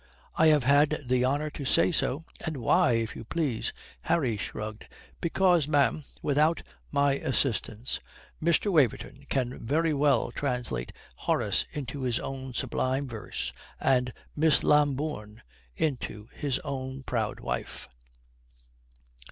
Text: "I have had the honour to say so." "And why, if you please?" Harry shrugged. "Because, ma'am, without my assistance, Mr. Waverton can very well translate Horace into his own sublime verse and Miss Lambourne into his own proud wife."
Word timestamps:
"I 0.33 0.47
have 0.47 0.63
had 0.63 0.99
the 1.05 1.23
honour 1.25 1.51
to 1.51 1.63
say 1.63 1.91
so." 1.91 2.25
"And 2.43 2.57
why, 2.57 2.93
if 2.93 3.15
you 3.15 3.23
please?" 3.23 3.71
Harry 4.01 4.35
shrugged. 4.35 4.87
"Because, 5.21 5.67
ma'am, 5.67 6.01
without 6.23 6.63
my 6.91 7.17
assistance, 7.19 7.99
Mr. 8.41 8.71
Waverton 8.71 9.27
can 9.29 9.63
very 9.63 9.93
well 9.93 10.31
translate 10.31 10.91
Horace 11.17 11.67
into 11.71 12.01
his 12.01 12.19
own 12.19 12.55
sublime 12.55 13.07
verse 13.07 13.53
and 13.79 14.11
Miss 14.35 14.63
Lambourne 14.63 15.43
into 15.75 16.29
his 16.33 16.57
own 16.63 17.03
proud 17.03 17.39
wife." 17.39 17.87